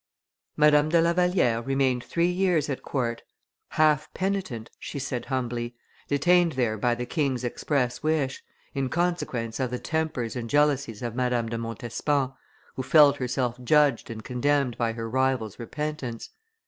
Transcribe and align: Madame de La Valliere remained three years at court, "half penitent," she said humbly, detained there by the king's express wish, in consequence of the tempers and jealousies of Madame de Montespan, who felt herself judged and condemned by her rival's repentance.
Madame 0.57 0.89
de 0.89 0.99
La 0.99 1.13
Valliere 1.13 1.61
remained 1.61 2.03
three 2.03 2.25
years 2.31 2.71
at 2.71 2.81
court, 2.81 3.21
"half 3.73 4.11
penitent," 4.15 4.71
she 4.79 4.97
said 4.97 5.25
humbly, 5.25 5.75
detained 6.07 6.53
there 6.53 6.75
by 6.75 6.95
the 6.95 7.05
king's 7.05 7.43
express 7.43 8.01
wish, 8.01 8.43
in 8.73 8.89
consequence 8.89 9.59
of 9.59 9.69
the 9.69 9.77
tempers 9.77 10.35
and 10.35 10.49
jealousies 10.49 11.03
of 11.03 11.13
Madame 11.13 11.49
de 11.49 11.57
Montespan, 11.59 12.33
who 12.75 12.81
felt 12.81 13.17
herself 13.17 13.63
judged 13.63 14.09
and 14.09 14.23
condemned 14.23 14.75
by 14.75 14.93
her 14.93 15.07
rival's 15.07 15.59
repentance. 15.59 16.31